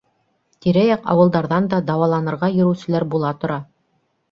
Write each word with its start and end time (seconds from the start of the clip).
Тирә-яҡ 0.65 1.03
ауылдарҙан 1.15 1.69
да 1.75 1.83
дауаланырға 1.91 2.51
йөрөүселәр 2.57 3.09
була 3.15 3.37
тора. 3.45 3.63